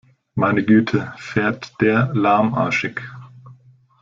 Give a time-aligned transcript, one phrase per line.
[0.33, 3.01] Meine Güte, fährt der lahmarschig!